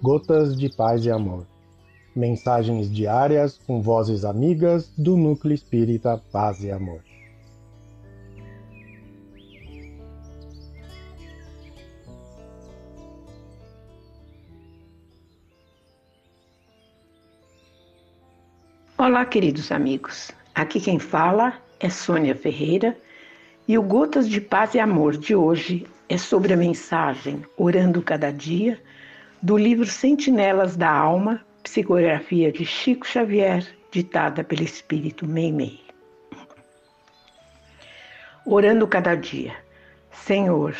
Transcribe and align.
Gotas 0.00 0.56
de 0.56 0.68
Paz 0.68 1.04
e 1.04 1.10
Amor. 1.10 1.44
Mensagens 2.14 2.88
diárias 2.88 3.58
com 3.66 3.82
vozes 3.82 4.24
amigas 4.24 4.92
do 4.96 5.16
Núcleo 5.16 5.52
Espírita 5.52 6.22
Paz 6.30 6.62
e 6.62 6.70
Amor. 6.70 7.00
Olá, 18.96 19.24
queridos 19.24 19.72
amigos. 19.72 20.30
Aqui 20.54 20.80
quem 20.80 21.00
fala 21.00 21.60
é 21.80 21.90
Sônia 21.90 22.36
Ferreira 22.36 22.96
e 23.66 23.76
o 23.76 23.82
Gotas 23.82 24.28
de 24.28 24.40
Paz 24.40 24.74
e 24.74 24.78
Amor 24.78 25.16
de 25.16 25.34
hoje 25.34 25.84
é 26.08 26.16
sobre 26.16 26.52
a 26.52 26.56
mensagem 26.56 27.42
Orando 27.56 28.00
Cada 28.00 28.30
Dia 28.30 28.80
do 29.40 29.56
livro 29.56 29.86
Sentinelas 29.86 30.76
da 30.76 30.90
Alma, 30.90 31.40
psicografia 31.62 32.50
de 32.50 32.64
Chico 32.66 33.06
Xavier, 33.06 33.64
ditada 33.90 34.42
pelo 34.42 34.62
Espírito 34.62 35.26
Meimei. 35.26 35.80
Orando 38.44 38.86
cada 38.86 39.14
dia, 39.14 39.54
Senhor, 40.10 40.74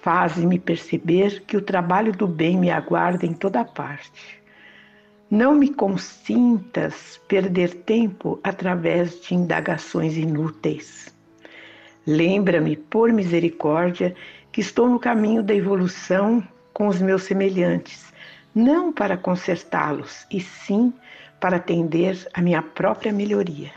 faze-me 0.00 0.58
perceber 0.58 1.42
que 1.46 1.56
o 1.56 1.62
trabalho 1.62 2.12
do 2.12 2.28
bem 2.28 2.56
me 2.56 2.70
aguarda 2.70 3.26
em 3.26 3.32
toda 3.32 3.64
parte. 3.64 4.40
Não 5.30 5.54
me 5.54 5.68
consintas 5.72 7.20
perder 7.26 7.74
tempo 7.74 8.38
através 8.44 9.20
de 9.22 9.34
indagações 9.34 10.16
inúteis. 10.16 11.12
Lembra-me, 12.06 12.76
por 12.76 13.12
misericórdia, 13.12 14.14
que 14.52 14.60
estou 14.60 14.88
no 14.88 15.00
caminho 15.00 15.42
da 15.42 15.54
evolução 15.54 16.46
com 16.72 16.88
os 16.88 17.00
meus 17.00 17.24
semelhantes, 17.24 18.12
não 18.54 18.92
para 18.92 19.16
consertá-los, 19.16 20.26
e 20.30 20.40
sim 20.40 20.92
para 21.40 21.56
atender 21.56 22.18
à 22.34 22.40
minha 22.40 22.62
própria 22.62 23.12
melhoria. 23.12 23.72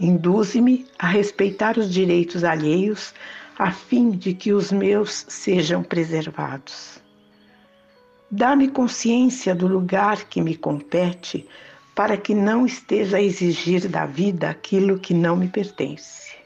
Induze-me 0.00 0.86
a 0.98 1.06
respeitar 1.06 1.78
os 1.78 1.92
direitos 1.92 2.42
alheios, 2.42 3.14
a 3.56 3.70
fim 3.70 4.10
de 4.10 4.34
que 4.34 4.52
os 4.52 4.72
meus 4.72 5.24
sejam 5.28 5.82
preservados. 5.82 7.00
Dá-me 8.30 8.68
consciência 8.68 9.54
do 9.54 9.68
lugar 9.68 10.24
que 10.24 10.40
me 10.40 10.56
compete, 10.56 11.46
para 11.94 12.16
que 12.16 12.34
não 12.34 12.66
esteja 12.66 13.18
a 13.18 13.22
exigir 13.22 13.86
da 13.88 14.04
vida 14.06 14.50
aquilo 14.50 14.98
que 14.98 15.14
não 15.14 15.36
me 15.36 15.46
pertence. 15.46 16.43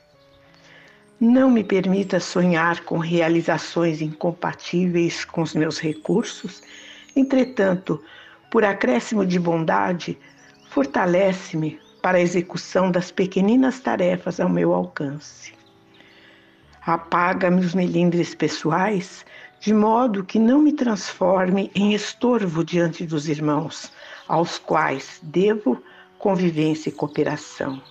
Não 1.20 1.50
me 1.50 1.64
permita 1.64 2.20
sonhar 2.20 2.84
com 2.84 2.98
realizações 2.98 4.00
incompatíveis 4.00 5.24
com 5.24 5.42
os 5.42 5.52
meus 5.52 5.80
recursos, 5.80 6.62
entretanto, 7.16 8.00
por 8.52 8.64
acréscimo 8.64 9.26
de 9.26 9.36
bondade, 9.36 10.16
fortalece-me 10.70 11.80
para 12.00 12.18
a 12.18 12.20
execução 12.20 12.92
das 12.92 13.10
pequeninas 13.10 13.80
tarefas 13.80 14.38
ao 14.38 14.48
meu 14.48 14.72
alcance. 14.72 15.52
Apaga-me 16.86 17.62
os 17.62 17.74
melindres 17.74 18.32
pessoais, 18.36 19.26
de 19.58 19.74
modo 19.74 20.24
que 20.24 20.38
não 20.38 20.62
me 20.62 20.72
transforme 20.72 21.68
em 21.74 21.94
estorvo 21.94 22.64
diante 22.64 23.04
dos 23.04 23.28
irmãos, 23.28 23.92
aos 24.28 24.56
quais 24.56 25.18
devo 25.20 25.82
convivência 26.16 26.90
e 26.90 26.92
cooperação. 26.92 27.82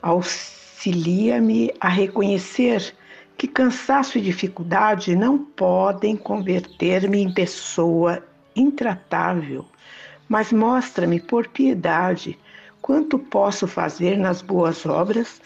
Aos 0.00 0.59
auxilia-me 0.80 1.70
a 1.78 1.90
reconhecer 1.90 2.94
que 3.36 3.46
cansaço 3.46 4.16
e 4.16 4.22
dificuldade 4.22 5.14
não 5.14 5.36
podem 5.36 6.16
converter-me 6.16 7.20
em 7.20 7.30
pessoa 7.30 8.24
intratável, 8.56 9.66
mas 10.26 10.50
mostra-me 10.50 11.20
por 11.20 11.48
piedade 11.48 12.38
quanto 12.80 13.18
posso 13.18 13.66
fazer 13.66 14.16
nas 14.16 14.40
boas 14.40 14.86
obras, 14.86 15.42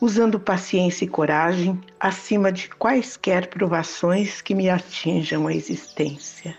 usando 0.00 0.40
paciência 0.40 1.04
e 1.04 1.08
coragem 1.08 1.78
acima 2.00 2.50
de 2.50 2.70
quaisquer 2.70 3.48
provações 3.48 4.40
que 4.40 4.54
me 4.54 4.70
atinjam 4.70 5.46
a 5.46 5.52
existência. 5.52 6.56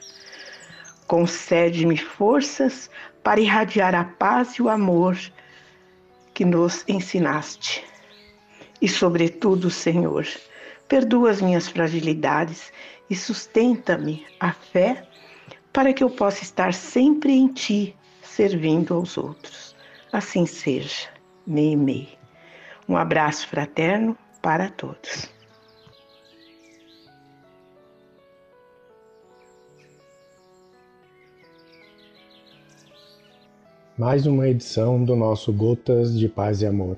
Concede-me 1.07 1.97
forças 1.97 2.91
para 3.23 3.39
irradiar 3.39 3.95
a 3.95 4.03
paz 4.03 4.53
e 4.53 4.61
o 4.61 4.69
amor 4.69 5.17
que 6.35 6.45
nos 6.45 6.83
ensinaste. 6.87 7.89
E, 8.81 8.87
sobretudo, 8.87 9.69
Senhor, 9.69 10.25
perdoa 10.87 11.31
as 11.31 11.41
minhas 11.41 11.67
fragilidades 11.67 12.71
e 13.09 13.15
sustenta-me 13.15 14.25
a 14.39 14.53
fé 14.53 15.07
para 15.73 15.93
que 15.93 16.03
eu 16.03 16.09
possa 16.09 16.43
estar 16.43 16.73
sempre 16.73 17.33
em 17.33 17.47
Ti, 17.47 17.95
servindo 18.21 18.93
aos 18.93 19.17
outros. 19.17 19.75
Assim 20.11 20.45
seja. 20.45 21.09
Meimei. 21.45 22.09
Um 22.87 22.95
abraço 22.95 23.47
fraterno 23.47 24.17
para 24.41 24.69
todos. 24.69 25.29
Mais 33.97 34.25
uma 34.25 34.47
edição 34.47 35.03
do 35.03 35.15
nosso 35.15 35.51
Gotas 35.51 36.17
de 36.17 36.29
Paz 36.29 36.61
e 36.61 36.65
Amor. 36.65 36.97